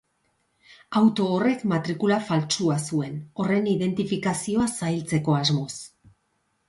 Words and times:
Auto 1.01 1.27
horrek 1.33 1.65
matrikula 1.73 2.17
faltsua 2.29 2.79
zuen, 2.87 3.21
horren 3.43 3.69
identifikazioa 3.75 4.67
zailtzeko 4.81 5.37
asmoz. 5.43 5.73